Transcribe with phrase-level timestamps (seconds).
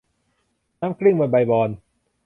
[0.79, 1.69] น้ำกลิ้งบนใบบอน